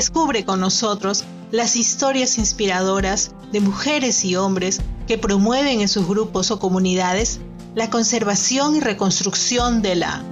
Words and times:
Descubre 0.00 0.46
con 0.46 0.60
nosotros 0.60 1.26
las 1.50 1.76
historias 1.76 2.38
inspiradoras 2.38 3.32
de 3.52 3.60
mujeres 3.60 4.24
y 4.24 4.34
hombres 4.34 4.80
que 5.06 5.18
promueven 5.18 5.82
en 5.82 5.88
sus 5.88 6.08
grupos 6.08 6.50
o 6.50 6.58
comunidades 6.58 7.38
la 7.74 7.90
conservación 7.90 8.76
y 8.76 8.80
reconstrucción 8.80 9.82
de 9.82 9.96
la 9.96 10.24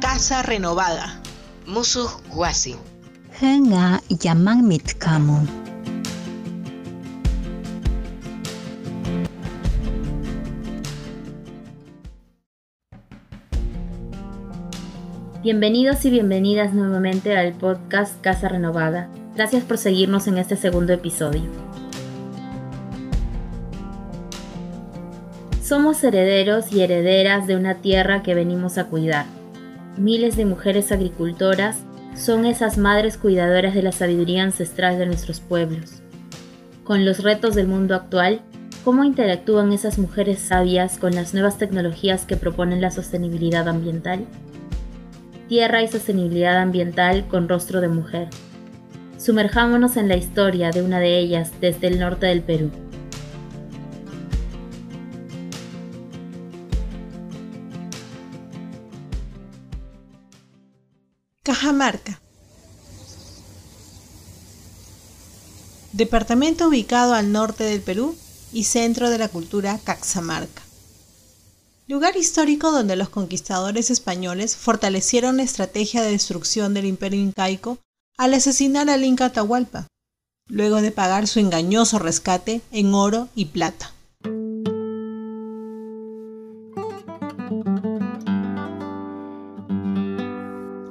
casa 0.00 0.44
renovada. 0.44 1.20
Musuh 1.66 2.10
Wasi. 2.32 2.76
Henga 3.40 4.00
Yaman 4.08 4.68
Mitkamu. 4.68 5.65
Bienvenidos 15.46 16.04
y 16.04 16.10
bienvenidas 16.10 16.74
nuevamente 16.74 17.36
al 17.36 17.52
podcast 17.52 18.20
Casa 18.20 18.48
Renovada. 18.48 19.08
Gracias 19.36 19.62
por 19.62 19.78
seguirnos 19.78 20.26
en 20.26 20.38
este 20.38 20.56
segundo 20.56 20.92
episodio. 20.92 21.44
Somos 25.62 26.02
herederos 26.02 26.72
y 26.72 26.80
herederas 26.80 27.46
de 27.46 27.54
una 27.54 27.76
tierra 27.76 28.24
que 28.24 28.34
venimos 28.34 28.76
a 28.76 28.86
cuidar. 28.86 29.26
Miles 29.96 30.36
de 30.36 30.46
mujeres 30.46 30.90
agricultoras 30.90 31.76
son 32.16 32.44
esas 32.44 32.76
madres 32.76 33.16
cuidadoras 33.16 33.72
de 33.72 33.84
la 33.84 33.92
sabiduría 33.92 34.42
ancestral 34.42 34.98
de 34.98 35.06
nuestros 35.06 35.38
pueblos. 35.38 36.02
Con 36.82 37.04
los 37.04 37.22
retos 37.22 37.54
del 37.54 37.68
mundo 37.68 37.94
actual, 37.94 38.40
¿cómo 38.84 39.04
interactúan 39.04 39.72
esas 39.72 39.96
mujeres 39.96 40.40
sabias 40.40 40.98
con 40.98 41.14
las 41.14 41.34
nuevas 41.34 41.56
tecnologías 41.56 42.24
que 42.24 42.36
proponen 42.36 42.80
la 42.80 42.90
sostenibilidad 42.90 43.68
ambiental? 43.68 44.26
Tierra 45.48 45.80
y 45.80 45.88
Sostenibilidad 45.88 46.60
Ambiental 46.60 47.28
con 47.28 47.48
rostro 47.48 47.80
de 47.80 47.88
mujer. 47.88 48.28
Sumerjámonos 49.16 49.96
en 49.96 50.08
la 50.08 50.16
historia 50.16 50.72
de 50.72 50.82
una 50.82 50.98
de 50.98 51.18
ellas 51.18 51.52
desde 51.60 51.86
el 51.86 52.00
norte 52.00 52.26
del 52.26 52.42
Perú. 52.42 52.70
Cajamarca. 61.44 62.20
Departamento 65.92 66.68
ubicado 66.68 67.14
al 67.14 67.30
norte 67.30 67.62
del 67.62 67.80
Perú 67.80 68.16
y 68.52 68.64
centro 68.64 69.10
de 69.10 69.18
la 69.18 69.28
cultura 69.28 69.78
Caxamarca 69.82 70.65
lugar 71.88 72.16
histórico 72.16 72.72
donde 72.72 72.96
los 72.96 73.08
conquistadores 73.08 73.90
españoles 73.90 74.56
fortalecieron 74.56 75.36
la 75.36 75.44
estrategia 75.44 76.02
de 76.02 76.10
destrucción 76.10 76.74
del 76.74 76.86
imperio 76.86 77.20
incaico 77.20 77.78
al 78.18 78.34
asesinar 78.34 78.90
al 78.90 79.04
Inca 79.04 79.26
Atahualpa, 79.26 79.86
luego 80.48 80.82
de 80.82 80.90
pagar 80.90 81.28
su 81.28 81.38
engañoso 81.38 81.98
rescate 81.98 82.60
en 82.72 82.92
oro 82.92 83.28
y 83.36 83.46
plata. 83.46 83.92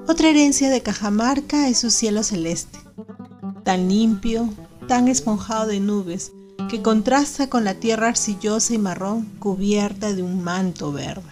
Otra 0.07 0.29
herencia 0.29 0.69
de 0.69 0.81
Cajamarca 0.81 1.67
es 1.67 1.79
su 1.79 1.91
cielo 1.91 2.23
celeste, 2.23 2.79
tan 3.65 3.89
limpio, 3.89 4.47
tan 4.87 5.09
esponjado 5.09 5.67
de 5.67 5.81
nubes, 5.81 6.31
que 6.75 6.81
contrasta 6.81 7.49
con 7.49 7.63
la 7.63 7.75
tierra 7.75 8.09
arcillosa 8.09 8.73
y 8.73 8.77
marrón 8.77 9.23
cubierta 9.39 10.11
de 10.11 10.21
un 10.21 10.43
manto 10.43 10.91
verde. 10.91 11.31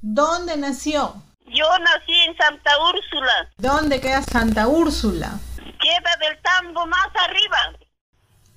¿Dónde 0.00 0.56
nació? 0.56 1.20
Yo 1.46 1.66
nací 1.80 2.12
en 2.28 2.36
Santa 2.36 2.70
Úrsula. 2.88 3.52
¿Dónde 3.58 4.00
queda 4.00 4.22
Santa 4.22 4.68
Úrsula? 4.68 5.40
Queda 5.56 6.16
del 6.20 6.40
tambo 6.40 6.86
más 6.86 7.08
arriba. 7.16 7.80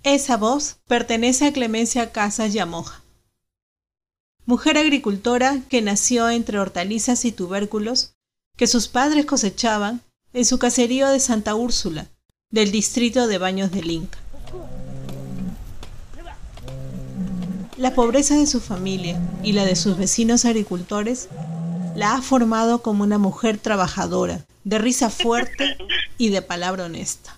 Esa 0.04 0.38
voz 0.38 0.78
pertenece 0.88 1.48
a 1.48 1.54
Clemencia 1.54 2.12
Casas 2.12 2.54
Yamoja, 2.54 3.02
mujer 4.46 4.78
agricultora 4.78 5.62
que 5.68 5.82
nació 5.82 6.30
entre 6.30 6.60
hortalizas 6.60 7.26
y 7.26 7.32
tubérculos 7.32 8.14
que 8.56 8.68
sus 8.68 8.88
padres 8.88 9.26
cosechaban 9.26 10.02
en 10.34 10.46
su 10.46 10.60
caserío 10.60 11.10
de 11.10 11.20
Santa 11.20 11.56
Úrsula, 11.56 12.06
del 12.52 12.72
distrito 12.72 13.26
de 13.26 13.40
Baños 13.40 13.72
del 13.72 13.90
Inca. 13.90 14.20
La 17.78 17.94
pobreza 17.94 18.36
de 18.36 18.48
su 18.48 18.62
familia 18.62 19.20
y 19.44 19.52
la 19.52 19.66
de 19.66 19.76
sus 19.76 19.98
vecinos 19.98 20.46
agricultores 20.46 21.28
la 21.94 22.14
ha 22.14 22.22
formado 22.22 22.82
como 22.82 23.04
una 23.04 23.18
mujer 23.18 23.58
trabajadora, 23.58 24.46
de 24.64 24.78
risa 24.78 25.10
fuerte 25.10 25.78
y 26.18 26.30
de 26.30 26.42
palabra 26.42 26.86
honesta. 26.86 27.38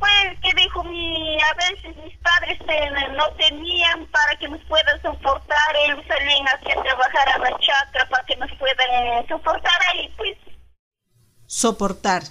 pues 0.00 0.40
que 0.42 0.60
dijo 0.60 0.82
mi, 0.82 1.38
a 1.40 1.54
veces 1.54 1.96
mis 2.04 2.18
padres 2.18 2.58
no 3.16 3.32
tenían 3.36 4.06
para 4.06 4.36
que 4.40 4.48
nos 4.48 4.60
puedan 4.64 5.00
soportar, 5.02 5.76
ellos 5.86 6.04
salían 6.08 6.48
a 6.48 6.58
trabajar 6.58 7.28
a 7.28 7.38
la 7.38 7.58
chacra 7.60 8.08
para 8.08 8.24
que 8.26 8.36
nos 8.38 8.50
puedan 8.58 9.28
soportar 9.28 9.80
ahí, 9.92 10.12
pues. 10.16 10.36
Soportar, 11.46 12.24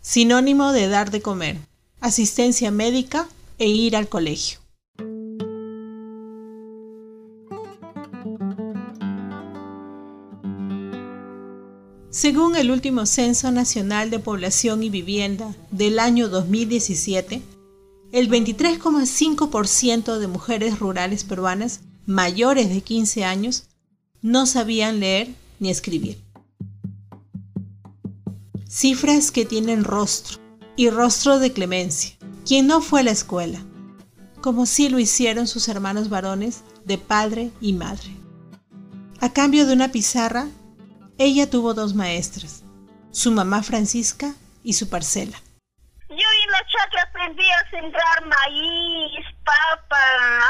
sinónimo 0.00 0.72
de 0.72 0.88
dar 0.88 1.12
de 1.12 1.22
comer, 1.22 1.58
asistencia 2.00 2.72
médica 2.72 3.28
e 3.58 3.66
ir 3.66 3.94
al 3.94 4.08
colegio. 4.08 4.58
Según 12.10 12.56
el 12.56 12.72
último 12.72 13.06
Censo 13.06 13.52
Nacional 13.52 14.10
de 14.10 14.18
Población 14.18 14.82
y 14.82 14.90
Vivienda 14.90 15.54
del 15.70 16.00
año 16.00 16.28
2017, 16.28 17.40
el 18.10 18.28
23,5% 18.28 20.18
de 20.18 20.26
mujeres 20.26 20.80
rurales 20.80 21.22
peruanas 21.22 21.82
mayores 22.06 22.68
de 22.68 22.80
15 22.80 23.24
años 23.24 23.68
no 24.22 24.46
sabían 24.46 24.98
leer 24.98 25.28
ni 25.60 25.70
escribir. 25.70 26.20
Cifras 28.68 29.30
que 29.30 29.44
tienen 29.44 29.84
rostro 29.84 30.38
y 30.74 30.90
rostro 30.90 31.38
de 31.38 31.52
clemencia, 31.52 32.16
quien 32.44 32.66
no 32.66 32.80
fue 32.80 33.00
a 33.00 33.04
la 33.04 33.12
escuela, 33.12 33.64
como 34.40 34.66
sí 34.66 34.88
lo 34.88 34.98
hicieron 34.98 35.46
sus 35.46 35.68
hermanos 35.68 36.08
varones 36.08 36.62
de 36.84 36.98
padre 36.98 37.52
y 37.60 37.72
madre. 37.72 38.10
A 39.20 39.32
cambio 39.32 39.64
de 39.64 39.74
una 39.74 39.92
pizarra 39.92 40.48
ella 41.20 41.50
tuvo 41.50 41.74
dos 41.74 41.92
maestras, 41.92 42.64
su 43.12 43.30
mamá 43.30 43.62
Francisca 43.62 44.32
y 44.64 44.72
su 44.72 44.88
parcela. 44.88 45.36
Yo 46.08 46.16
en 46.16 46.50
la 46.50 46.66
chacra 46.66 47.02
aprendí 47.02 47.44
a 47.50 47.70
sembrar 47.70 48.24
maíz, 48.24 49.26
papa, 49.44 50.00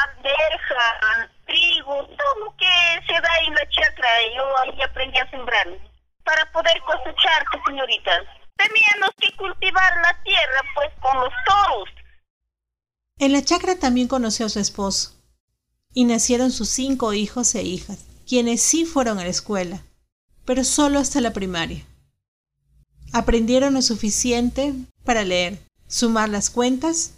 alberja, 0.04 1.28
trigo, 1.44 2.06
todo 2.06 2.44
lo 2.44 2.56
que 2.56 3.04
se 3.04 3.12
da 3.14 3.30
en 3.48 3.54
la 3.54 3.68
chacra. 3.68 4.08
Yo 4.36 4.58
ahí 4.58 4.80
aprendí 4.80 5.18
a 5.18 5.28
sembrar 5.30 5.66
para 6.22 6.52
poder 6.52 6.80
cosechar, 6.82 7.44
señoritas. 7.66 8.22
Teníamos 8.56 9.10
que 9.18 9.36
cultivar 9.36 9.92
la 9.96 10.22
tierra 10.22 10.62
pues 10.76 10.90
con 11.00 11.18
los 11.18 11.32
toros. 11.46 11.88
En 13.18 13.32
la 13.32 13.42
chacra 13.42 13.76
también 13.76 14.06
conoció 14.06 14.46
a 14.46 14.50
su 14.50 14.60
esposo 14.60 15.20
y 15.92 16.04
nacieron 16.04 16.52
sus 16.52 16.68
cinco 16.68 17.12
hijos 17.12 17.56
e 17.56 17.62
hijas, 17.62 18.06
quienes 18.24 18.62
sí 18.62 18.84
fueron 18.84 19.18
a 19.18 19.24
la 19.24 19.30
escuela 19.30 19.82
pero 20.50 20.64
solo 20.64 20.98
hasta 20.98 21.20
la 21.20 21.32
primaria. 21.32 21.86
Aprendieron 23.12 23.72
lo 23.72 23.82
suficiente 23.82 24.74
para 25.04 25.22
leer, 25.22 25.60
sumar 25.86 26.28
las 26.28 26.50
cuentas 26.50 27.12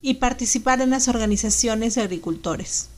y 0.00 0.14
participar 0.14 0.80
en 0.80 0.88
las 0.88 1.06
organizaciones 1.06 1.94
de 1.94 2.00
agricultores. 2.00 2.88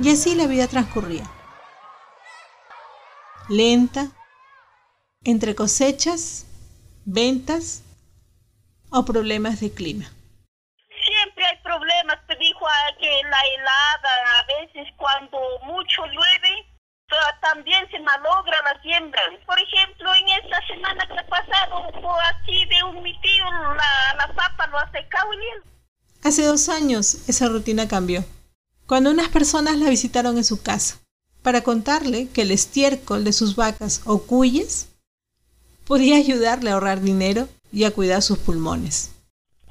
Y 0.00 0.10
así 0.10 0.34
la 0.34 0.48
vida 0.48 0.66
transcurría. 0.66 1.30
Lenta, 3.48 4.10
entre 5.22 5.54
cosechas, 5.54 6.46
ventas 7.04 7.84
o 8.90 9.04
problemas 9.04 9.60
de 9.60 9.70
clima 9.70 10.10
que 12.98 13.08
la 13.30 13.40
helada, 13.40 14.10
a 14.40 14.60
veces 14.60 14.88
cuando 14.96 15.38
mucho 15.62 16.04
llueve, 16.06 16.66
también 17.40 17.88
se 17.90 17.98
malogra 18.00 18.56
la 18.62 18.80
siembra. 18.82 19.20
Por 19.46 19.58
ejemplo, 19.58 20.10
en 20.14 20.28
esta 20.44 20.66
semana 20.66 21.06
que 21.06 21.18
ha 21.18 21.26
pasado, 21.26 21.90
fue 21.92 22.24
aquí 22.34 22.66
de 22.66 22.82
un 22.84 23.02
mi 23.02 23.18
tío, 23.20 23.44
la, 23.44 24.14
la 24.16 24.34
papa 24.34 24.66
lo 24.66 24.78
ha 24.78 24.90
secado 24.90 25.30
Hace 26.24 26.44
dos 26.44 26.68
años 26.68 27.28
esa 27.28 27.48
rutina 27.48 27.88
cambió, 27.88 28.24
cuando 28.86 29.10
unas 29.10 29.28
personas 29.28 29.76
la 29.76 29.88
visitaron 29.88 30.36
en 30.36 30.44
su 30.44 30.62
casa 30.62 30.98
para 31.42 31.62
contarle 31.62 32.28
que 32.28 32.42
el 32.42 32.50
estiércol 32.50 33.24
de 33.24 33.32
sus 33.32 33.56
vacas 33.56 34.02
o 34.04 34.22
cuyes 34.22 34.88
podía 35.86 36.16
ayudarle 36.16 36.70
a 36.70 36.74
ahorrar 36.74 37.00
dinero 37.00 37.48
y 37.72 37.84
a 37.84 37.92
cuidar 37.92 38.20
sus 38.22 38.38
pulmones. 38.38 39.14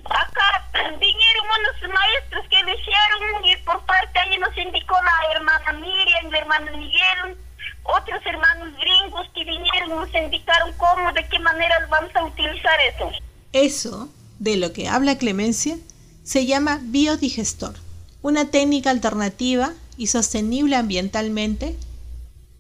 Acá 0.05 0.69
vinieron 0.73 1.45
unos 1.45 1.93
maestros 1.93 2.45
que 2.49 2.63
le 2.63 2.73
hicieron 2.73 3.43
por 3.67 3.85
parte 3.85 4.17
ahí 4.17 4.39
nos 4.39 4.57
indicó 4.57 4.95
la 4.95 5.35
hermana 5.35 5.73
Miriam, 5.73 6.31
la 6.31 6.37
hermana 6.39 6.71
Miguel, 6.71 7.37
otros 7.83 8.25
hermanos 8.25 8.69
gringos 8.79 9.27
que 9.35 9.43
vinieron 9.43 9.89
nos 9.89 10.09
indicaron 10.15 10.73
cómo, 10.77 11.11
de 11.11 11.27
qué 11.27 11.37
manera 11.39 11.75
vamos 11.91 12.15
a 12.15 12.23
utilizar 12.23 12.79
eso. 12.93 13.11
Eso, 13.51 14.09
de 14.39 14.55
lo 14.55 14.71
que 14.71 14.87
habla 14.87 15.17
Clemencia, 15.17 15.77
se 16.23 16.45
llama 16.45 16.79
biodigestor, 16.81 17.75
una 18.21 18.49
técnica 18.49 18.89
alternativa 18.89 19.73
y 19.97 20.07
sostenible 20.07 20.75
ambientalmente 20.75 21.75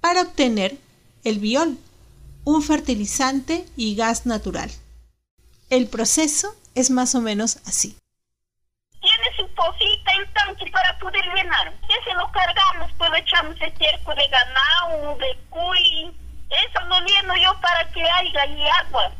para 0.01 0.21
obtener 0.21 0.77
el 1.23 1.39
biol, 1.39 1.77
un 2.43 2.61
fertilizante 2.61 3.65
y 3.75 3.95
gas 3.95 4.25
natural. 4.25 4.69
El 5.69 5.87
proceso 5.87 6.55
es 6.75 6.89
más 6.89 7.15
o 7.15 7.21
menos 7.21 7.59
así. 7.65 7.97
Tiene 9.77 9.95
su 9.95 10.03
pocita 10.03 10.11
en 10.13 10.33
tanque 10.33 10.71
para 10.71 10.97
poder 10.99 11.25
llenar. 11.33 11.73
Ese 11.89 12.13
lo 12.13 12.31
cargamos, 12.31 12.91
pues 12.97 13.09
lo 13.09 13.15
echamos 13.17 13.55
estiércol 13.61 14.15
de 14.15 14.27
ganado, 14.27 15.17
de 15.17 15.37
cuy. 15.49 16.15
Eso 16.49 16.85
lo 16.85 16.99
lleno 17.01 17.35
yo 17.37 17.59
para 17.61 17.89
que 17.91 18.01
haya 18.01 18.41
ahí 18.41 18.67
agua. 18.85 19.11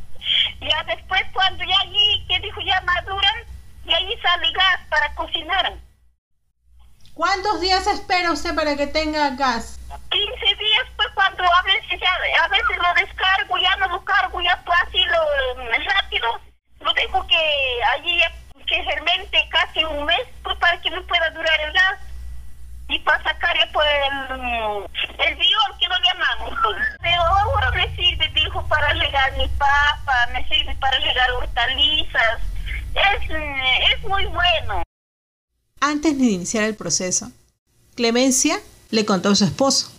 Ya 0.61 0.83
después 0.83 1.21
cuando 1.33 1.63
ya 1.63 1.75
allí, 1.81 2.25
que 2.27 2.39
dijo 2.39 2.61
ya 2.61 2.81
maduran, 2.81 3.43
y 3.85 3.93
ahí 3.93 4.17
sale 4.21 4.51
gas 4.51 4.79
para 4.89 5.13
cocinar. 5.15 5.73
¿Cuántos 7.13 7.61
días 7.61 7.87
espera 7.87 8.31
usted 8.31 8.53
para 8.53 8.75
que 8.75 8.87
tenga 8.87 9.31
gas? 9.31 9.79
15 10.09 10.55
días, 10.55 10.85
pues 10.95 11.07
cuando 11.15 11.43
a 11.43 11.61
veces, 11.63 11.99
ya, 11.99 12.43
a 12.43 12.47
veces 12.49 12.77
lo 12.77 12.93
descargo, 12.93 13.57
ya 13.57 13.75
no 13.77 13.87
lo 13.87 14.05
cargo, 14.05 14.41
ya 14.41 14.61
pues 14.65 14.77
así 14.85 15.03
lo 15.05 15.63
mm, 15.63 15.83
rápido, 15.87 16.41
lo 16.81 16.93
dejo 16.93 17.25
que 17.25 17.81
allí 17.95 18.21
que 18.67 18.83
fermente 18.83 19.47
casi 19.49 19.83
un 19.85 20.05
mes, 20.05 20.27
pues 20.43 20.55
para 20.57 20.79
que 20.81 20.91
me 20.91 21.01
pueda 21.01 21.29
durar 21.31 21.59
el 21.61 21.73
gas. 21.73 21.99
Y 22.89 22.99
para 22.99 23.21
sacar 23.23 23.57
ya 23.57 23.69
pues 23.73 23.87
el, 24.29 24.37
mm, 24.37 24.85
el 25.19 25.35
biol 25.35 25.77
que 25.79 25.87
lo 25.87 25.95
llamamos. 25.99 26.59
pues. 26.61 26.77
Pero 27.01 27.21
ahora 27.21 27.71
me 27.71 27.95
sirve, 27.95 28.29
dijo, 28.29 28.65
para 28.67 28.93
regar 28.93 29.33
mi 29.37 29.47
papa, 29.49 30.27
me 30.27 30.35
sirve 30.49 30.75
para 30.75 30.99
regar 30.99 31.31
hortalizas. 31.31 32.39
Es, 32.95 33.29
mm, 33.29 33.95
es 33.95 34.03
muy 34.03 34.25
bueno. 34.25 34.83
Antes 35.79 36.17
de 36.17 36.25
iniciar 36.25 36.63
el 36.63 36.75
proceso, 36.75 37.31
Clemencia 37.95 38.59
le 38.89 39.05
contó 39.05 39.29
a 39.29 39.35
su 39.35 39.45
esposo, 39.45 39.91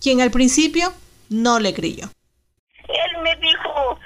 quien 0.00 0.20
al 0.20 0.30
principio 0.30 0.92
no 1.28 1.58
le 1.58 1.74
creyó. 1.74 2.10
Él 2.88 3.22
me 3.22 3.34
dijo, 3.36 3.98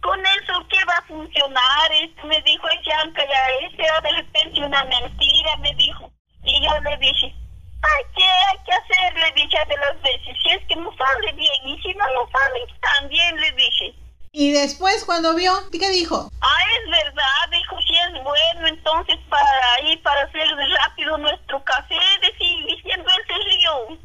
con 0.00 0.20
eso, 0.20 0.52
¿qué 0.70 0.84
va 0.88 0.94
a 0.98 1.06
funcionar? 1.06 1.92
Esto 1.92 2.26
me 2.26 2.40
dijo, 2.42 2.66
Yanka, 2.84 3.22
ya 3.22 3.66
ese 3.66 3.82
era 3.82 4.00
de 4.00 4.12
repente 4.12 4.64
una 4.64 4.84
mentira, 4.84 5.56
me 5.60 5.74
dijo. 5.74 6.10
Y 6.44 6.64
yo 6.64 6.80
le 6.80 6.96
dije, 6.98 7.34
hay 7.82 8.04
que, 8.14 8.24
hay 8.24 8.58
que 8.64 8.72
hacer, 8.72 9.14
le 9.14 9.42
dije 9.42 9.58
de 9.68 9.76
las 9.76 10.02
veces, 10.02 10.36
si 10.42 10.50
es 10.50 10.64
que 10.68 10.76
no 10.76 10.90
sale 10.96 11.32
bien, 11.32 11.66
y 11.66 11.82
si 11.82 11.94
no 11.94 12.04
lo 12.14 12.28
sale, 12.30 12.60
también 12.80 13.40
le 13.40 13.52
dije. 13.52 13.94
Y 14.32 14.45
después 14.56 15.04
cuando 15.04 15.34
vio, 15.34 15.52
¿qué 15.70 15.90
dijo? 15.90 16.30
Ah, 16.40 16.58
es 16.78 16.90
verdad, 16.90 17.50
dijo, 17.50 17.76
si 17.86 17.94
es 17.94 18.24
bueno, 18.24 18.66
entonces 18.68 19.16
para 19.28 19.48
ahí, 19.76 19.96
para 19.98 20.22
hacer 20.22 20.46
rápido 20.80 21.18
nuestro 21.18 21.62
café, 21.64 21.94
decía, 22.20 22.66
diciendo, 22.66 23.08
él 23.16 23.24
se 23.26 23.34
rió. 23.56 23.98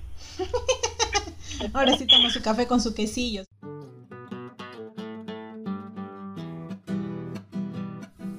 Ahora 1.73 1.97
sí 1.97 2.07
toma 2.07 2.29
su 2.29 2.41
café 2.41 2.67
con 2.67 2.81
su 2.81 2.93
quesillo. 2.93 3.43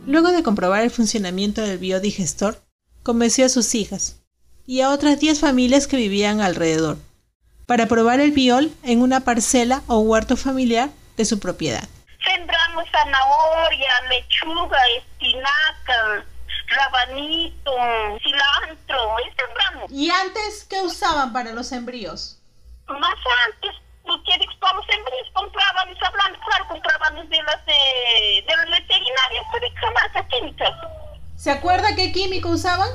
Luego 0.07 0.33
de 0.33 0.43
comprobar 0.43 0.83
el 0.83 0.91
funcionamiento 0.91 1.63
del 1.63 1.79
biodigestor, 1.79 2.61
convenció 3.03 3.47
a 3.47 3.49
sus 3.49 3.75
hijas 3.75 4.21
y 4.67 4.81
a 4.81 4.91
otras 4.91 5.19
10 5.21 5.41
familias 5.41 5.87
que 5.87 5.97
vivían 5.97 6.41
alrededor 6.41 6.99
para 7.67 7.87
probar 7.87 8.21
el 8.21 8.33
biol 8.33 8.71
en 8.83 9.01
una 9.01 9.21
parcela 9.21 9.83
o 9.87 10.01
huerto 10.01 10.37
familiar 10.37 10.91
de 11.17 11.25
su 11.25 11.39
propiedad. 11.39 11.89
Sembramos 12.25 12.85
zanahoria, 12.91 14.01
lechuga, 14.09 14.79
espinaca, 14.97 16.25
rabanito, 16.69 17.73
cilantro, 18.23 19.17
y 19.21 19.37
sembramos. 19.37 19.91
¿Y 19.91 20.11
antes 20.11 20.67
qué 20.69 20.81
usaban 20.83 21.33
para 21.33 21.53
los 21.53 21.69
sembríos? 21.69 22.39
Más 22.87 23.15
antes, 23.47 23.71
porque 24.05 24.33
los 24.39 24.87
sembríos 24.87 25.29
comprábamos, 25.33 25.97
hablando, 26.03 26.39
claro, 26.41 26.69
comprábamos 26.69 27.29
de 27.29 27.43
las 27.43 27.67
de, 27.67 28.45
de 28.47 28.57
las 28.57 28.67
veterinarias, 28.67 29.45
pero 29.53 29.67
jamás 29.81 30.27
químicas. 30.29 30.73
¿Se 31.37 31.51
acuerda 31.51 31.97
qué 31.97 32.13
químico 32.13 32.51
usaban? 32.51 32.89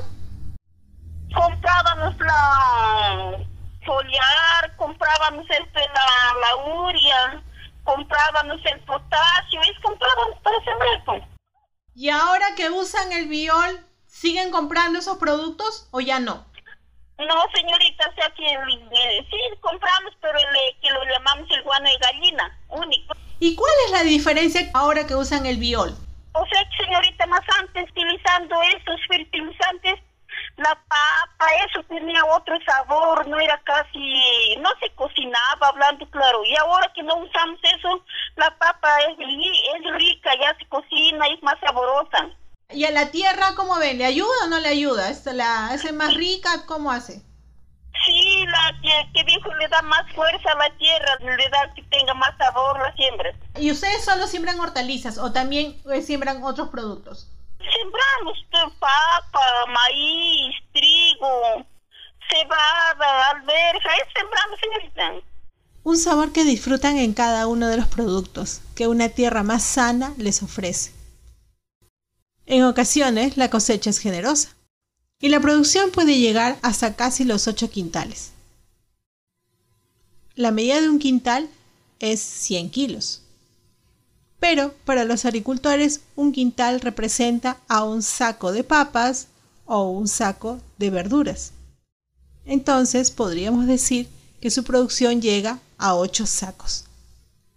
Comprábamos 1.34 2.16
la 2.18 3.38
foliar, 3.84 4.76
comprábamos 4.76 5.46
este, 5.48 5.80
la, 5.80 6.34
la 6.40 6.56
uria, 6.56 7.42
comprábamos 7.88 8.60
el 8.66 8.80
potasio, 8.80 9.60
y 9.64 9.82
comprábamos 9.82 10.38
para 10.42 10.62
sembrar. 10.62 11.04
pues. 11.06 11.22
¿Y 11.94 12.10
ahora 12.10 12.54
que 12.54 12.68
usan 12.68 13.12
el 13.12 13.28
biol, 13.28 13.80
siguen 14.06 14.50
comprando 14.50 14.98
esos 14.98 15.16
productos 15.16 15.88
o 15.90 16.00
ya 16.00 16.20
no? 16.20 16.46
No, 17.18 17.34
señorita, 17.54 18.10
o 18.10 18.14
sea 18.14 18.30
que 18.36 18.52
eh, 18.52 19.26
sí 19.30 19.36
compramos, 19.60 20.12
pero 20.20 20.38
el, 20.38 20.80
que 20.80 20.90
lo 20.90 21.02
llamamos 21.04 21.50
el 21.50 21.62
guano 21.62 21.88
de 21.88 21.96
gallina, 21.96 22.58
único. 22.68 23.14
¿Y 23.40 23.56
cuál 23.56 23.72
es 23.86 23.92
la 23.92 24.02
diferencia 24.04 24.70
ahora 24.74 25.06
que 25.06 25.16
usan 25.16 25.46
el 25.46 25.56
biol? 25.56 25.96
O 26.32 26.46
sea 26.46 26.64
que, 26.68 26.84
señorita, 26.84 27.26
más 27.26 27.42
antes 27.58 27.90
utilizando 27.90 28.54
esos 28.62 29.00
fertilizantes, 29.08 29.98
la 30.58 30.74
papa, 30.88 31.46
eso 31.68 31.82
tenía 31.88 32.24
otro 32.24 32.56
sabor, 32.66 33.26
no 33.28 33.38
era 33.38 33.60
casi, 33.64 34.56
no 34.58 34.70
se 34.80 34.90
cocinaba, 34.96 35.68
hablando 35.68 36.08
claro. 36.10 36.44
Y 36.44 36.56
ahora 36.56 36.90
que 36.94 37.02
no 37.04 37.16
usamos 37.16 37.60
eso, 37.62 38.04
la 38.36 38.50
papa 38.58 38.88
es, 39.02 39.16
es 39.18 39.94
rica, 39.94 40.30
ya 40.40 40.56
se 40.58 40.66
cocina 40.68 41.28
y 41.28 41.34
es 41.34 41.42
más 41.42 41.58
saborosa. 41.60 42.30
¿Y 42.70 42.84
a 42.84 42.90
la 42.90 43.10
tierra 43.10 43.54
cómo 43.56 43.78
ven? 43.78 43.98
¿Le 43.98 44.04
ayuda 44.04 44.44
o 44.44 44.48
no 44.48 44.58
le 44.58 44.68
ayuda? 44.68 45.08
¿Es 45.10 45.24
la 45.26 45.68
hace 45.68 45.92
más 45.92 46.14
rica? 46.14 46.66
¿Cómo 46.66 46.90
hace? 46.90 47.22
Sí, 48.04 48.44
la 48.46 48.74
que, 48.82 49.12
que 49.12 49.24
dijo 49.24 49.54
le 49.54 49.68
da 49.68 49.80
más 49.82 50.12
fuerza 50.12 50.52
a 50.52 50.56
la 50.56 50.76
tierra, 50.76 51.18
le 51.20 51.48
da 51.50 51.72
que 51.74 51.82
tenga 51.84 52.14
más 52.14 52.36
sabor 52.36 52.78
la 52.80 52.92
siembra. 52.94 53.30
¿Y 53.56 53.70
ustedes 53.70 54.04
solo 54.04 54.26
siembran 54.26 54.58
hortalizas 54.58 55.18
o 55.18 55.32
también 55.32 55.80
eh, 55.92 56.02
siembran 56.02 56.42
otros 56.42 56.68
productos? 56.68 57.28
Sembramos 57.70 58.38
papa, 58.78 59.66
maíz, 59.68 60.54
trigo, 60.72 61.66
cebada, 62.30 63.30
alberja, 63.30 63.90
es 63.96 64.12
sembramos, 64.14 64.58
señorita. 64.60 65.26
Un 65.84 65.96
sabor 65.96 66.32
que 66.32 66.44
disfrutan 66.44 66.96
en 66.96 67.14
cada 67.14 67.46
uno 67.46 67.68
de 67.68 67.76
los 67.76 67.88
productos 67.88 68.60
que 68.74 68.86
una 68.86 69.08
tierra 69.08 69.42
más 69.42 69.62
sana 69.62 70.14
les 70.18 70.42
ofrece. 70.42 70.92
En 72.46 72.64
ocasiones 72.64 73.36
la 73.36 73.50
cosecha 73.50 73.90
es 73.90 73.98
generosa 73.98 74.54
y 75.20 75.28
la 75.28 75.40
producción 75.40 75.90
puede 75.90 76.18
llegar 76.18 76.56
hasta 76.62 76.96
casi 76.96 77.24
los 77.24 77.48
8 77.48 77.70
quintales. 77.70 78.32
La 80.34 80.52
medida 80.52 80.80
de 80.80 80.88
un 80.88 80.98
quintal 80.98 81.50
es 81.98 82.20
100 82.20 82.70
kilos. 82.70 83.22
Pero 84.40 84.74
para 84.84 85.04
los 85.04 85.24
agricultores 85.24 86.00
un 86.16 86.32
quintal 86.32 86.80
representa 86.80 87.58
a 87.68 87.84
un 87.84 88.02
saco 88.02 88.52
de 88.52 88.64
papas 88.64 89.28
o 89.66 89.90
un 89.90 90.08
saco 90.08 90.60
de 90.78 90.90
verduras. 90.90 91.52
Entonces 92.44 93.10
podríamos 93.10 93.66
decir 93.66 94.08
que 94.40 94.50
su 94.50 94.64
producción 94.64 95.20
llega 95.20 95.58
a 95.76 95.94
8 95.94 96.26
sacos. 96.26 96.84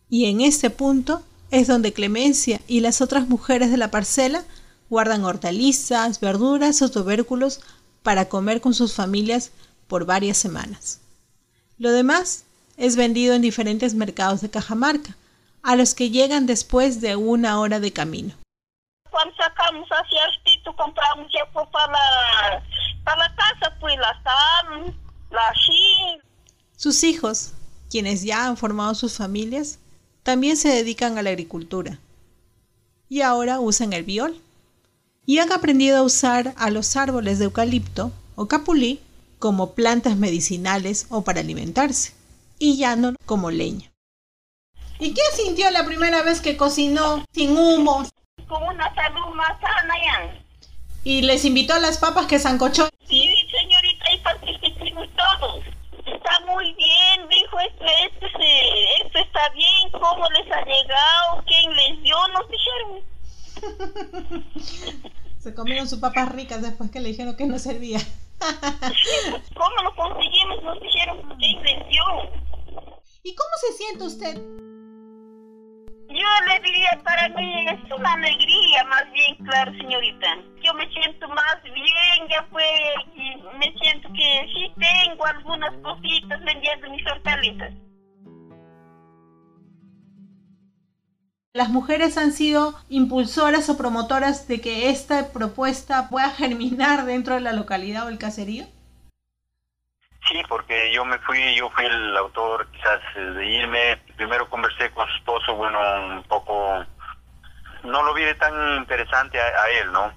Y 0.09 0.25
en 0.25 0.41
este 0.41 0.69
punto 0.69 1.23
es 1.51 1.67
donde 1.67 1.93
Clemencia 1.93 2.61
y 2.67 2.79
las 2.81 3.01
otras 3.01 3.27
mujeres 3.27 3.71
de 3.71 3.77
la 3.77 3.91
parcela 3.91 4.43
guardan 4.89 5.23
hortalizas, 5.23 6.19
verduras 6.19 6.81
o 6.81 6.91
tubérculos 6.91 7.61
para 8.03 8.27
comer 8.27 8.59
con 8.59 8.73
sus 8.73 8.93
familias 8.93 9.51
por 9.87 10.05
varias 10.05 10.37
semanas. 10.37 10.99
Lo 11.77 11.91
demás 11.91 12.43
es 12.77 12.95
vendido 12.95 13.33
en 13.33 13.41
diferentes 13.41 13.93
mercados 13.93 14.41
de 14.41 14.49
Cajamarca, 14.49 15.15
a 15.63 15.75
los 15.75 15.93
que 15.95 16.09
llegan 16.09 16.45
después 16.45 17.01
de 17.01 17.15
una 17.15 17.59
hora 17.59 17.79
de 17.79 17.93
camino. 17.93 18.33
Cuando 19.09 19.35
sacamos 19.35 19.87
hacia 19.89 20.23
Artito, 20.23 20.75
compramos 20.75 21.31
para 21.71 21.91
la, 21.91 22.63
para 23.03 23.27
la 23.27 23.35
casa, 23.35 23.75
pues 23.79 23.95
la 23.97 24.21
sal, 24.23 24.95
la 25.29 25.53
Sus 26.77 27.03
hijos, 27.03 27.53
quienes 27.89 28.23
ya 28.23 28.47
han 28.47 28.57
formado 28.57 28.95
sus 28.95 29.17
familias, 29.17 29.79
también 30.23 30.57
se 30.57 30.69
dedican 30.69 31.17
a 31.17 31.21
la 31.21 31.31
agricultura 31.31 31.97
y 33.09 33.21
ahora 33.21 33.59
usan 33.59 33.91
el 33.91 34.03
biol 34.03 34.39
y 35.25 35.39
han 35.39 35.51
aprendido 35.51 35.97
a 35.97 36.03
usar 36.03 36.53
a 36.55 36.69
los 36.69 36.95
árboles 36.95 37.39
de 37.39 37.45
eucalipto 37.45 38.11
o 38.35 38.47
capulí 38.47 39.01
como 39.39 39.73
plantas 39.73 40.15
medicinales 40.15 41.07
o 41.09 41.23
para 41.23 41.41
alimentarse 41.41 42.13
y 42.57 42.77
ya 42.77 42.95
no 42.95 43.15
como 43.25 43.51
leña. 43.51 43.90
¿Y 45.01 45.15
qué 45.15 45.21
sintió 45.33 45.67
la 45.71 45.83
primera 45.83 46.21
vez 46.21 46.41
que 46.41 46.55
cocinó 46.55 47.25
sin 47.33 47.57
humo 47.57 48.05
con 48.47 48.61
una 48.61 48.93
salud 48.93 49.33
más 49.33 49.59
sana 49.59 49.95
ya. 50.05 50.43
y 51.03 51.23
les 51.23 51.43
invitó 51.43 51.73
a 51.73 51.79
las 51.79 51.97
papas 51.97 52.27
que 52.27 52.37
zancochó? 52.37 52.87
Sí, 53.09 53.27
está 56.05 56.39
muy 56.45 56.71
bien, 56.75 57.27
dijo, 57.29 57.59
esto, 57.61 57.83
esto, 57.83 58.27
esto 58.27 59.19
está 59.19 59.49
bien, 59.55 59.91
¿cómo 59.91 60.23
les 60.29 60.51
ha 60.51 60.63
llegado? 60.65 61.43
¿Quién 61.47 61.75
les 61.75 62.03
dio? 62.03 62.15
Nos 62.27 62.47
dijeron. 62.51 63.01
Se 65.39 65.55
comieron 65.55 65.89
sus 65.89 65.97
papas 65.97 66.31
ricas 66.31 66.61
después 66.61 66.91
que 66.91 66.99
le 66.99 67.09
dijeron 67.09 67.35
que 67.35 67.47
no 67.47 67.57
servía. 67.57 67.97
¿Cómo 68.39 69.81
lo 69.83 69.95
conseguimos? 69.95 70.61
Nos 70.61 70.79
dijeron, 70.79 71.23
¿quién 71.39 71.63
les 71.63 71.89
dio? 71.89 72.03
¿Y 73.23 73.33
cómo 73.33 73.49
se 73.61 73.73
siente 73.73 74.03
usted? 74.03 74.39
Yo 76.13 76.27
le 76.47 76.59
diría, 76.59 76.99
para 77.03 77.29
mí 77.29 77.65
es 77.67 77.91
una 77.91 78.13
alegría, 78.13 78.83
más 78.89 79.09
bien, 79.13 79.35
claro, 79.45 79.71
señorita. 79.71 80.27
Yo 80.61 80.73
me 80.73 80.87
siento 80.89 81.27
más 81.29 81.63
bien, 81.63 82.27
ya 82.29 82.45
fue, 82.51 82.65
y 83.15 83.35
me 83.57 83.73
siento 83.79 84.09
que 84.13 84.45
sí 84.53 84.73
tengo 84.77 85.25
algunas 85.25 85.73
cositas 85.81 86.43
vendiendo 86.43 86.89
mis 86.89 87.05
hortalizas. 87.07 87.73
¿Las 91.53 91.69
mujeres 91.69 92.17
han 92.17 92.31
sido 92.31 92.75
impulsoras 92.89 93.69
o 93.69 93.77
promotoras 93.77 94.47
de 94.47 94.59
que 94.59 94.89
esta 94.89 95.31
propuesta 95.31 96.09
pueda 96.09 96.29
germinar 96.29 97.05
dentro 97.05 97.35
de 97.35 97.41
la 97.41 97.53
localidad 97.53 98.05
o 98.05 98.09
el 98.09 98.17
caserío? 98.17 98.65
Sí, 100.29 100.41
porque 100.47 100.93
yo 100.93 101.03
me 101.03 101.17
fui, 101.19 101.55
yo 101.55 101.69
fui 101.71 101.85
el 101.85 102.15
autor 102.15 102.69
quizás 102.71 103.01
de 103.15 103.45
irme. 103.45 104.01
Primero 104.21 104.47
conversé 104.47 104.91
con 104.91 105.07
su 105.07 105.15
esposo, 105.15 105.55
bueno, 105.55 105.79
un 106.05 106.23
poco, 106.25 106.85
no 107.81 108.03
lo 108.03 108.13
vi 108.13 108.23
de 108.23 108.35
tan 108.35 108.77
interesante 108.77 109.41
a, 109.41 109.67
él, 109.81 109.91
¿no? 109.91 110.13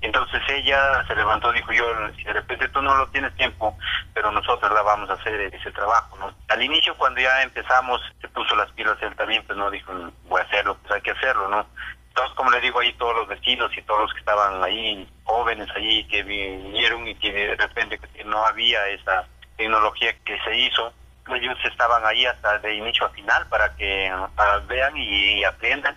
Entonces 0.00 0.40
ella 0.48 1.04
se 1.08 1.16
levantó, 1.16 1.50
dijo 1.50 1.72
yo, 1.72 1.84
si 2.16 2.22
de 2.22 2.34
repente 2.34 2.68
tú 2.68 2.80
no 2.80 2.94
lo 2.94 3.08
tienes 3.08 3.34
tiempo, 3.34 3.76
pero 4.14 4.30
nosotros 4.30 4.72
la 4.72 4.82
vamos 4.82 5.10
a 5.10 5.14
hacer 5.14 5.40
ese 5.52 5.72
trabajo, 5.72 6.16
¿no? 6.18 6.32
Al 6.50 6.62
inicio 6.62 6.96
cuando 6.96 7.20
ya 7.20 7.42
empezamos, 7.42 8.00
se 8.20 8.28
puso 8.28 8.54
las 8.54 8.70
pilas 8.74 8.96
él 9.00 9.16
también, 9.16 9.42
pues 9.44 9.58
no 9.58 9.72
dijo, 9.72 9.92
voy 10.28 10.40
a 10.40 10.44
hacerlo, 10.44 10.76
pues 10.80 10.94
hay 10.94 11.00
que 11.00 11.10
hacerlo, 11.10 11.48
¿no? 11.48 11.66
Entonces, 12.10 12.36
como 12.36 12.52
le 12.52 12.60
digo 12.60 12.78
ahí, 12.78 12.92
todos 12.92 13.16
los 13.16 13.26
vecinos 13.26 13.76
y 13.76 13.82
todos 13.82 14.02
los 14.02 14.12
que 14.12 14.20
estaban 14.20 14.62
ahí, 14.62 15.04
jóvenes 15.24 15.68
allí, 15.74 16.06
que 16.06 16.22
vinieron 16.22 17.08
y 17.08 17.16
que 17.16 17.32
de 17.32 17.56
repente 17.56 17.98
no 18.24 18.46
había 18.46 18.86
esa 18.86 19.26
tecnología 19.56 20.14
que 20.24 20.38
se 20.44 20.56
hizo, 20.56 20.92
ellos 21.34 21.56
estaban 21.64 22.04
ahí 22.04 22.26
hasta 22.26 22.58
de 22.58 22.74
inicio 22.74 23.06
a 23.06 23.10
final 23.10 23.46
para 23.48 23.74
que 23.76 24.12
vean 24.66 24.96
y, 24.96 25.44
aprendan. 25.44 25.96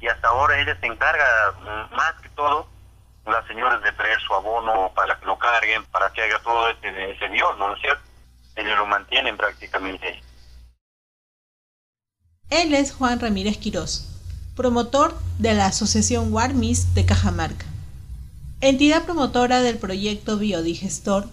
Y 0.00 0.08
hasta 0.08 0.28
ahora 0.28 0.60
ella 0.60 0.76
se 0.80 0.86
encarga 0.86 1.24
mm, 1.60 1.94
más 1.94 2.14
que 2.22 2.28
todo, 2.30 2.66
las 3.26 3.46
señoras 3.46 3.82
de 3.82 3.92
traer 3.92 4.18
su 4.20 4.34
abono 4.34 4.92
para 4.94 5.18
que 5.18 5.26
lo 5.26 5.38
carguen, 5.38 5.84
para 5.86 6.10
que 6.12 6.22
haga 6.22 6.38
todo 6.42 6.68
ese, 6.70 7.10
ese 7.10 7.28
Dios, 7.28 7.56
¿no 7.58 7.74
es 7.74 7.80
cierto? 7.80 8.02
Ellos 8.56 8.78
lo 8.78 8.86
mantienen 8.86 9.36
prácticamente. 9.36 10.22
Él 12.48 12.74
es 12.74 12.92
Juan 12.92 13.20
Ramírez 13.20 13.58
Quirós, 13.58 14.08
promotor 14.56 15.14
de 15.38 15.54
la 15.54 15.66
Asociación 15.66 16.32
Warmis 16.32 16.94
de 16.94 17.06
Cajamarca, 17.06 17.66
entidad 18.60 19.04
promotora 19.04 19.60
del 19.60 19.78
proyecto 19.78 20.36
Biodigestor 20.36 21.28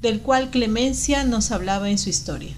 del 0.00 0.20
cual 0.20 0.50
Clemencia 0.50 1.24
nos 1.24 1.52
hablaba 1.52 1.90
en 1.90 1.98
su 1.98 2.08
historia. 2.08 2.54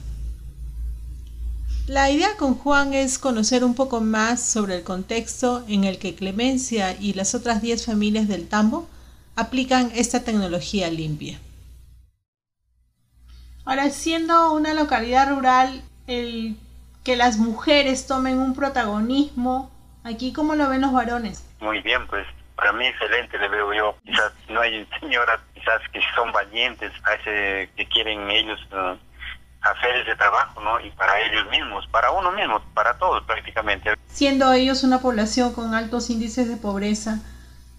La 1.86 2.10
idea 2.10 2.36
con 2.36 2.54
Juan 2.54 2.94
es 2.94 3.18
conocer 3.18 3.64
un 3.64 3.74
poco 3.74 4.00
más 4.00 4.40
sobre 4.40 4.76
el 4.76 4.84
contexto 4.84 5.64
en 5.66 5.84
el 5.84 5.98
que 5.98 6.14
Clemencia 6.14 6.96
y 6.98 7.14
las 7.14 7.34
otras 7.34 7.60
10 7.60 7.86
familias 7.86 8.28
del 8.28 8.48
Tambo 8.48 8.88
aplican 9.34 9.90
esta 9.94 10.22
tecnología 10.22 10.90
limpia. 10.90 11.40
Ahora, 13.64 13.90
siendo 13.90 14.52
una 14.52 14.74
localidad 14.74 15.28
rural, 15.30 15.82
el 16.06 16.56
que 17.04 17.16
las 17.16 17.38
mujeres 17.38 18.06
tomen 18.06 18.38
un 18.38 18.54
protagonismo, 18.54 19.70
aquí 20.04 20.32
cómo 20.32 20.54
lo 20.54 20.68
ven 20.68 20.82
los 20.82 20.92
varones. 20.92 21.44
Muy 21.60 21.80
bien, 21.82 22.06
pues 22.06 22.26
para 22.56 22.72
mí 22.72 22.86
excelente 22.86 23.38
le 23.38 23.48
veo 23.48 23.74
yo. 23.74 23.96
Quizás 24.04 24.32
no 24.48 24.60
hay 24.60 24.86
señoras 25.00 25.40
quizás 25.62 25.80
que 25.92 26.00
son 26.14 26.32
valientes 26.32 26.92
a 27.04 27.14
ese 27.14 27.70
que 27.76 27.86
quieren 27.86 28.30
ellos 28.30 28.60
uh, 28.72 28.96
hacer 29.62 29.96
ese 29.96 30.16
trabajo, 30.16 30.60
¿no? 30.60 30.80
Y 30.80 30.90
para 30.90 31.20
ellos 31.20 31.48
mismos, 31.50 31.86
para 31.88 32.10
uno 32.10 32.32
mismo, 32.32 32.60
para 32.74 32.98
todos 32.98 33.22
prácticamente. 33.24 33.94
Siendo 34.08 34.52
ellos 34.52 34.82
una 34.82 35.00
población 35.00 35.54
con 35.54 35.74
altos 35.74 36.10
índices 36.10 36.48
de 36.48 36.56
pobreza, 36.56 37.18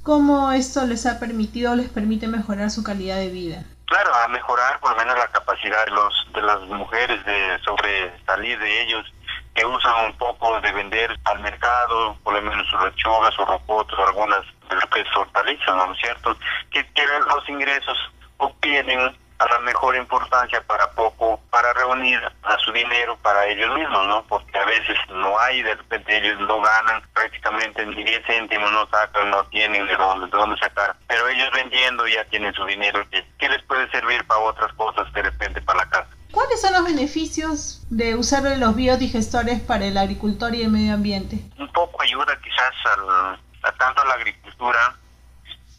¿cómo 0.04 0.52
esto 0.52 0.86
les 0.86 1.06
ha 1.06 1.20
permitido, 1.20 1.76
les 1.76 1.90
permite 1.90 2.28
mejorar 2.28 2.72
su 2.72 2.84
calidad 2.84 3.18
de 3.18 3.30
vida? 3.30 3.64
Claro, 3.86 4.14
a 4.16 4.28
mejorar 4.30 4.80
por 4.80 4.92
lo 4.92 4.98
menos 4.98 5.18
la 5.18 5.28
capacidad 5.28 5.86
de, 5.86 5.92
los, 5.92 6.28
de 6.34 6.42
las 6.42 6.62
mujeres 6.62 7.24
de 7.26 7.60
sobresalir 7.64 8.58
de 8.60 8.82
ellos 8.84 9.14
que 9.54 9.66
usan 9.66 10.06
un 10.06 10.18
poco 10.18 10.60
de 10.62 10.72
vender 10.72 11.16
al 11.26 11.40
mercado, 11.42 12.18
por 12.24 12.34
lo 12.34 12.42
menos 12.42 12.66
sus 12.68 12.82
lechugas, 12.82 13.34
sus 13.36 13.46
ropotos, 13.46 14.00
algunas 14.00 14.42
de 14.74 14.82
lo 14.82 14.90
que 14.90 15.02
es 15.02 15.16
hortalizas, 15.16 15.76
¿no 15.76 15.94
es 15.94 16.00
cierto? 16.00 16.38
Que, 16.72 16.86
que 16.94 17.06
los 17.06 17.50
ingresos 17.50 17.98
obtienen 18.38 19.16
a 19.40 19.46
la 19.48 19.60
mejor 19.60 19.96
importancia 19.96 20.62
para 20.62 20.90
poco, 20.92 21.40
para 21.50 21.74
reunir 21.74 22.20
a 22.44 22.58
su 22.60 22.72
dinero 22.72 23.18
para 23.22 23.46
ellos 23.48 23.74
mismos, 23.76 24.08
¿no? 24.08 24.24
Porque 24.24 24.58
a 24.58 24.66
veces 24.66 24.98
no 25.10 25.38
hay, 25.40 25.62
de 25.64 25.76
repente 25.76 26.18
ellos 26.18 26.40
no 26.42 26.62
ganan 26.62 27.02
prácticamente 27.14 27.86
ni 27.86 28.04
10 28.04 28.26
céntimos, 28.26 28.72
no 28.72 28.88
sacan, 28.88 29.30
no 29.30 29.44
tienen 29.46 29.86
de 29.88 29.96
dónde, 29.96 30.28
de 30.28 30.38
dónde 30.38 30.58
sacar, 30.58 30.96
pero 31.08 31.28
ellos 31.28 31.50
vendiendo 31.54 32.08
ya 32.08 32.24
tienen 32.26 32.54
su 32.54 32.66
dinero 32.66 33.06
que, 33.10 33.26
que 33.38 33.50
les 33.50 33.62
puede 33.64 33.90
servir 33.92 34.26
para 34.26 34.40
otras 34.40 34.72
cosas 34.74 35.12
de 35.14 35.24
repente 35.24 35.62
para 35.62 35.80
la 35.80 35.90
casa. 35.90 36.10
¿Cuáles 36.32 36.62
son 36.62 36.74
los 36.74 36.86
beneficios 36.86 37.86
de 37.92 38.16
usar 38.16 38.44
los 38.58 38.76
biodigestores 38.76 39.62
para 39.62 39.86
el 39.86 39.98
agricultor 39.98 40.56
y 40.56 40.64
el 40.64 40.72
medio 40.72 40.96
ambiente? 40.96 41.38
Un 41.60 41.72
poco 41.72 42.02
ayuda 42.02 42.40
quizás 42.42 42.74
al, 42.98 43.40
a 43.64 43.72
tanto 43.74 44.02
a 44.02 44.06
la 44.06 44.14
agricultura 44.16 44.96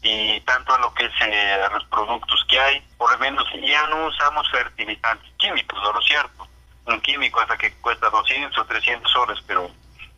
y 0.01 0.39
tanto 0.41 0.73
a 0.73 0.79
lo 0.79 0.93
que 0.93 1.05
es 1.05 1.13
eh, 1.21 1.67
los 1.71 1.83
productos 1.85 2.45
que 2.47 2.59
hay. 2.59 2.81
Por 2.97 3.11
lo 3.11 3.17
menos 3.17 3.45
ya 3.63 3.87
no 3.87 4.05
usamos 4.05 4.49
fertilizantes 4.51 5.31
químicos, 5.37 5.79
¿no 5.81 5.99
es 5.99 6.05
cierto? 6.05 6.47
Un 6.85 7.01
químico 7.01 7.39
hasta 7.39 7.57
que 7.57 7.73
cuesta 7.75 8.09
200 8.09 8.57
o 8.57 8.65
300 8.65 9.11
soles, 9.11 9.39
pero 9.47 9.69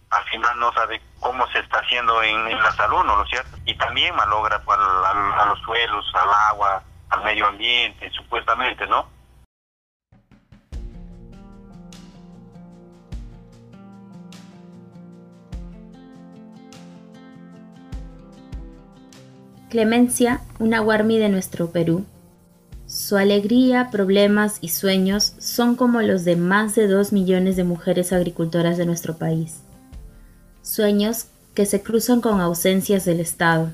al 0.10 0.24
final 0.26 0.60
no 0.60 0.74
sabe 0.74 1.02
cómo 1.20 1.48
se 1.52 1.60
está 1.60 1.80
haciendo 1.80 2.22
en, 2.24 2.58
la 2.58 2.72
salud, 2.74 3.04
¿no 3.04 3.24
es 3.24 3.30
cierto? 3.30 3.58
Y 3.66 3.76
también 3.76 4.16
malogra 4.16 4.62
a 4.68 5.46
los 5.46 5.60
suelos, 5.62 6.06
al 6.16 6.30
agua, 6.52 6.84
al 7.10 7.24
medio 7.24 7.48
ambiente, 7.48 8.10
supuestamente, 8.12 8.86
¿no? 8.88 9.10
Clemencia, 19.78 20.42
una 20.58 20.80
guarmi 20.80 21.20
de 21.20 21.30
nuestro 21.30 21.70
Perú. 21.70 22.04
Su 22.88 23.16
alegría, 23.16 23.90
problemas 23.92 24.58
y 24.60 24.70
sueños 24.70 25.36
son 25.38 25.76
como 25.76 26.02
los 26.02 26.26
de 26.26 26.36
más 26.36 26.74
de 26.74 26.88
dos 26.88 27.14
millones 27.14 27.58
de 27.58 27.64
mujeres 27.64 28.12
agricultoras 28.12 28.78
de 28.80 28.88
nuestro 28.88 29.20
país. 29.20 29.60
Sueños 30.64 31.28
que 31.54 31.68
se 31.68 31.84
cruzan 31.84 32.22
con 32.22 32.42
ausencias 32.42 33.06
del 33.06 33.20
Estado 33.20 33.70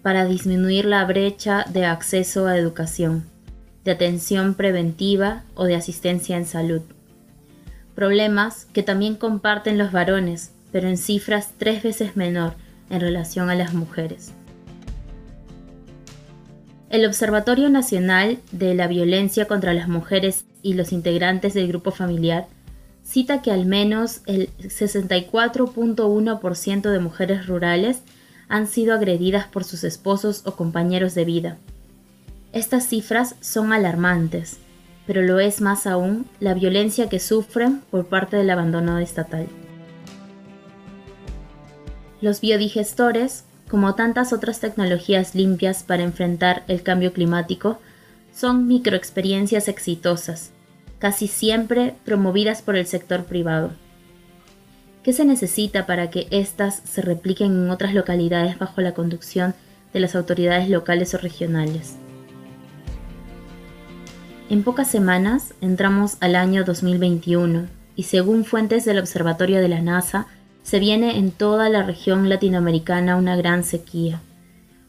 para 0.00 0.24
disminuir 0.24 0.86
la 0.86 1.04
brecha 1.04 1.66
de 1.68 1.84
acceso 1.84 2.46
a 2.46 2.56
educación, 2.56 3.26
de 3.84 3.90
atención 3.90 4.54
preventiva 4.54 5.42
o 5.54 5.64
de 5.64 5.74
asistencia 5.74 6.38
en 6.38 6.46
salud. 6.46 6.80
Problemas 7.94 8.64
que 8.72 8.82
también 8.82 9.16
comparten 9.16 9.76
los 9.76 9.92
varones, 9.92 10.52
pero 10.72 10.88
en 10.88 10.96
cifras 10.96 11.50
tres 11.58 11.82
veces 11.82 12.16
menor 12.16 12.54
en 12.88 13.02
relación 13.02 13.50
a 13.50 13.54
las 13.54 13.74
mujeres. 13.74 14.32
El 16.92 17.04
Observatorio 17.06 17.68
Nacional 17.70 18.38
de 18.50 18.74
la 18.74 18.86
Violencia 18.86 19.46
contra 19.46 19.72
las 19.72 19.88
Mujeres 19.88 20.44
y 20.60 20.74
los 20.74 20.92
integrantes 20.92 21.54
del 21.54 21.68
grupo 21.68 21.90
familiar 21.90 22.48
cita 23.02 23.40
que 23.40 23.50
al 23.50 23.64
menos 23.64 24.20
el 24.26 24.50
64.1% 24.58 26.90
de 26.90 26.98
mujeres 26.98 27.46
rurales 27.46 28.02
han 28.50 28.66
sido 28.66 28.92
agredidas 28.92 29.46
por 29.46 29.64
sus 29.64 29.84
esposos 29.84 30.42
o 30.44 30.54
compañeros 30.54 31.14
de 31.14 31.24
vida. 31.24 31.56
Estas 32.52 32.86
cifras 32.86 33.36
son 33.40 33.72
alarmantes, 33.72 34.58
pero 35.06 35.22
lo 35.22 35.40
es 35.40 35.62
más 35.62 35.86
aún 35.86 36.26
la 36.40 36.52
violencia 36.52 37.08
que 37.08 37.20
sufren 37.20 37.80
por 37.90 38.04
parte 38.04 38.36
del 38.36 38.50
abandono 38.50 38.98
estatal. 38.98 39.46
Los 42.20 42.42
biodigestores 42.42 43.44
como 43.72 43.94
tantas 43.94 44.34
otras 44.34 44.60
tecnologías 44.60 45.34
limpias 45.34 45.82
para 45.82 46.02
enfrentar 46.02 46.62
el 46.68 46.82
cambio 46.82 47.14
climático, 47.14 47.78
son 48.30 48.66
microexperiencias 48.66 49.66
exitosas, 49.66 50.50
casi 50.98 51.26
siempre 51.26 51.94
promovidas 52.04 52.60
por 52.60 52.76
el 52.76 52.84
sector 52.84 53.24
privado. 53.24 53.70
¿Qué 55.02 55.14
se 55.14 55.24
necesita 55.24 55.86
para 55.86 56.10
que 56.10 56.28
éstas 56.30 56.82
se 56.84 57.00
repliquen 57.00 57.52
en 57.52 57.70
otras 57.70 57.94
localidades 57.94 58.58
bajo 58.58 58.82
la 58.82 58.92
conducción 58.92 59.54
de 59.94 60.00
las 60.00 60.16
autoridades 60.16 60.68
locales 60.68 61.14
o 61.14 61.16
regionales? 61.16 61.96
En 64.50 64.64
pocas 64.64 64.88
semanas 64.88 65.54
entramos 65.62 66.18
al 66.20 66.36
año 66.36 66.64
2021 66.64 67.68
y 67.96 68.02
según 68.02 68.44
fuentes 68.44 68.84
del 68.84 68.98
Observatorio 68.98 69.62
de 69.62 69.68
la 69.68 69.80
NASA, 69.80 70.26
se 70.62 70.78
viene 70.78 71.18
en 71.18 71.30
toda 71.32 71.68
la 71.68 71.82
región 71.82 72.28
latinoamericana 72.28 73.16
una 73.16 73.36
gran 73.36 73.64
sequía. 73.64 74.20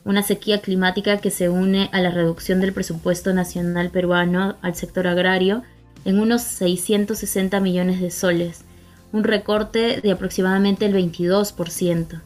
Una 0.06 0.22
sequía 0.22 0.62
climática 0.62 1.18
que 1.18 1.32
se 1.32 1.50
une 1.50 1.90
a 1.92 2.02
la 2.02 2.12
reducción 2.12 2.60
del 2.60 2.74
presupuesto 2.74 3.34
nacional 3.34 3.90
peruano 3.90 4.56
al 4.62 4.76
sector 4.76 5.08
agrario 5.08 5.64
en 6.06 6.20
unos 6.20 6.42
660 6.42 7.60
millones 7.60 8.02
de 8.02 8.12
soles, 8.12 8.66
un 9.12 9.24
recorte 9.24 10.02
de 10.02 10.12
aproximadamente 10.12 10.86
el 10.86 10.94
22%. 10.94 12.22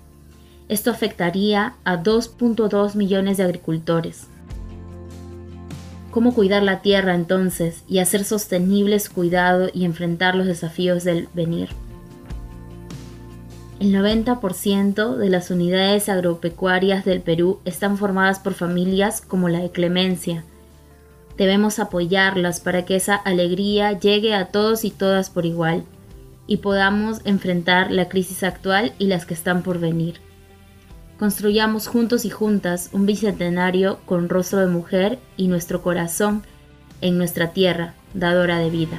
Esto 0.69 0.91
afectaría 0.91 1.75
a 1.83 2.01
2.2 2.01 2.95
millones 2.95 3.37
de 3.37 3.43
agricultores. 3.43 4.27
¿Cómo 6.11 6.33
cuidar 6.33 6.63
la 6.63 6.81
tierra 6.81 7.13
entonces 7.13 7.83
y 7.87 7.99
hacer 7.99 8.23
sostenible 8.23 8.99
su 8.99 9.13
cuidado 9.13 9.69
y 9.71 9.85
enfrentar 9.85 10.35
los 10.35 10.47
desafíos 10.47 11.03
del 11.03 11.29
venir? 11.33 11.69
El 13.79 13.93
90% 13.93 15.17
de 15.17 15.29
las 15.29 15.51
unidades 15.51 16.09
agropecuarias 16.09 17.05
del 17.05 17.21
Perú 17.21 17.59
están 17.63 17.97
formadas 17.97 18.39
por 18.39 18.55
familias 18.55 19.21
como 19.21 19.49
la 19.49 19.59
de 19.59 19.69
Clemencia. 19.69 20.43
Debemos 21.37 21.77
apoyarlas 21.77 22.59
para 22.59 22.85
que 22.85 22.95
esa 22.95 23.15
alegría 23.15 23.91
llegue 23.91 24.33
a 24.33 24.47
todos 24.47 24.83
y 24.83 24.89
todas 24.89 25.29
por 25.29 25.45
igual 25.45 25.83
y 26.47 26.57
podamos 26.57 27.21
enfrentar 27.23 27.91
la 27.91 28.09
crisis 28.09 28.41
actual 28.41 28.93
y 28.97 29.05
las 29.05 29.27
que 29.27 29.35
están 29.35 29.61
por 29.61 29.79
venir. 29.79 30.21
Construyamos 31.19 31.87
juntos 31.87 32.25
y 32.25 32.31
juntas 32.31 32.89
un 32.93 33.05
bicentenario 33.05 33.99
con 34.07 34.27
rostro 34.27 34.59
de 34.59 34.67
mujer 34.67 35.19
y 35.35 35.49
nuestro 35.49 35.83
corazón 35.83 36.41
en 37.01 37.19
nuestra 37.19 37.53
tierra, 37.53 37.93
dadora 38.15 38.57
de 38.57 38.71
vida. 38.71 38.97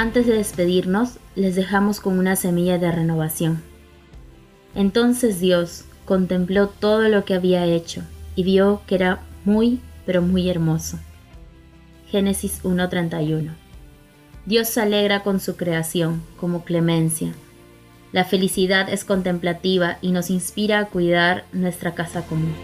Antes 0.00 0.26
de 0.26 0.32
despedirnos, 0.32 1.18
les 1.34 1.56
dejamos 1.56 2.00
con 2.00 2.18
una 2.18 2.34
semilla 2.34 2.78
de 2.78 2.90
renovación. 2.90 3.62
Entonces 4.74 5.40
Dios 5.40 5.84
contempló 6.06 6.68
todo 6.68 7.02
lo 7.10 7.26
que 7.26 7.34
había 7.34 7.66
hecho 7.66 8.02
y 8.34 8.42
vio 8.42 8.80
que 8.86 8.94
era 8.94 9.20
muy, 9.44 9.78
pero 10.06 10.22
muy 10.22 10.48
hermoso. 10.48 10.98
Génesis 12.06 12.62
1.31 12.62 13.50
Dios 14.46 14.70
se 14.70 14.80
alegra 14.80 15.22
con 15.22 15.38
su 15.38 15.56
creación, 15.56 16.22
como 16.38 16.64
clemencia. 16.64 17.34
La 18.10 18.24
felicidad 18.24 18.88
es 18.88 19.04
contemplativa 19.04 19.98
y 20.00 20.12
nos 20.12 20.30
inspira 20.30 20.78
a 20.78 20.86
cuidar 20.86 21.44
nuestra 21.52 21.92
casa 21.92 22.22
común. 22.22 22.54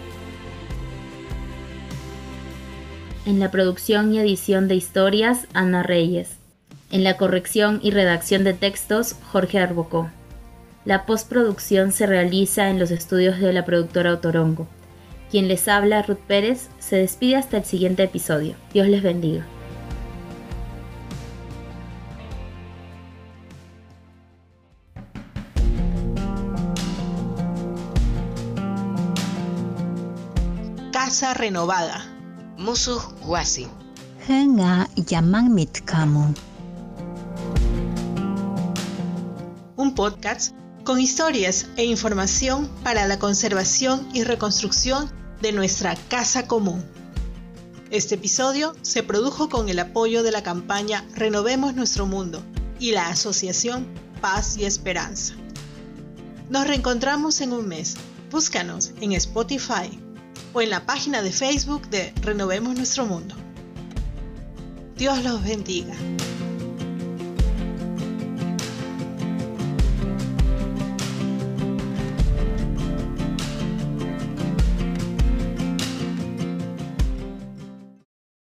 En 3.27 3.39
la 3.39 3.51
producción 3.51 4.11
y 4.11 4.17
edición 4.17 4.67
de 4.67 4.73
historias, 4.73 5.45
Ana 5.53 5.83
Reyes. 5.83 6.36
En 6.89 7.03
la 7.03 7.17
corrección 7.17 7.81
y 7.83 7.91
redacción 7.91 8.45
de 8.45 8.53
textos, 8.53 9.15
Jorge 9.31 9.59
Arbocó. 9.59 10.09
La 10.85 11.05
postproducción 11.05 11.91
se 11.91 12.07
realiza 12.07 12.69
en 12.69 12.79
los 12.79 12.91
estudios 12.91 13.39
de 13.39 13.51
la 13.51 13.65
productora 13.65 14.13
Otorongo. 14.13 14.67
Quien 15.29 15.49
les 15.49 15.67
habla, 15.67 16.01
Ruth 16.01 16.19
Pérez, 16.27 16.69
se 16.79 16.95
despide 16.95 17.35
hasta 17.35 17.57
el 17.57 17.65
siguiente 17.65 18.03
episodio. 18.03 18.55
Dios 18.73 18.87
les 18.87 19.03
bendiga. 19.03 19.45
Casa 30.93 31.33
renovada. 31.33 32.05
Musuh 32.57 33.01
Wasi. 33.25 33.67
Henga 34.25 34.87
Yaman 34.95 35.53
Mitkamu. 35.53 36.33
Podcast 39.97 40.53
con 40.83 40.99
historias 40.99 41.65
e 41.75 41.83
información 41.83 42.69
para 42.83 43.07
la 43.07 43.17
conservación 43.17 44.07
y 44.13 44.23
reconstrucción 44.23 45.11
de 45.41 45.51
nuestra 45.51 45.95
casa 46.07 46.47
común. 46.47 46.85
Este 47.89 48.13
episodio 48.13 48.75
se 48.83 49.01
produjo 49.01 49.49
con 49.49 49.69
el 49.69 49.79
apoyo 49.79 50.21
de 50.21 50.31
la 50.31 50.43
campaña 50.43 51.03
Renovemos 51.15 51.73
nuestro 51.73 52.05
mundo 52.05 52.43
y 52.79 52.91
la 52.91 53.07
asociación 53.07 53.87
Paz 54.21 54.55
y 54.55 54.65
Esperanza. 54.65 55.33
Nos 56.51 56.67
reencontramos 56.67 57.41
en 57.41 57.51
un 57.51 57.67
mes. 57.67 57.95
Búscanos 58.29 58.91
en 59.01 59.13
Spotify 59.13 59.89
o 60.53 60.61
en 60.61 60.69
la 60.69 60.85
página 60.85 61.23
de 61.23 61.31
Facebook 61.31 61.89
de 61.89 62.13
Renovemos 62.21 62.75
nuestro 62.75 63.07
mundo. 63.07 63.33
Dios 64.95 65.23
los 65.23 65.43
bendiga. 65.43 65.95